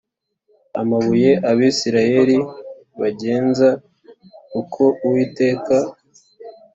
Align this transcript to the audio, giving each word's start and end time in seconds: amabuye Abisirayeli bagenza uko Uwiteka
amabuye 0.81 1.31
Abisirayeli 1.49 2.37
bagenza 2.99 3.67
uko 4.59 4.83
Uwiteka 5.05 5.75